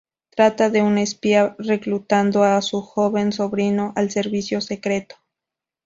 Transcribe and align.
Trata 0.31 0.71
de 0.71 0.81
un 0.81 0.97
espía 0.97 1.55
reclutando 1.59 2.41
a 2.43 2.59
su 2.63 2.81
joven 2.81 3.31
sobrino 3.31 3.93
al 3.95 4.09
servicio 4.09 4.59
secreto. 4.59 5.15